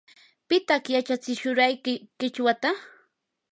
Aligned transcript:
¿pitaq 0.47 0.83
yachatsishurqayki 0.93 1.93
qichwata? 2.19 2.69